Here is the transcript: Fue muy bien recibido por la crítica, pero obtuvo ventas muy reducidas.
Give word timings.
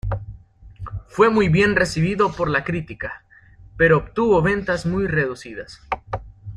Fue 1.09 1.29
muy 1.29 1.47
bien 1.47 1.75
recibido 1.75 2.31
por 2.31 2.49
la 2.49 2.63
crítica, 2.63 3.23
pero 3.77 3.97
obtuvo 3.97 4.41
ventas 4.41 4.87
muy 4.87 5.05
reducidas. 5.05 5.79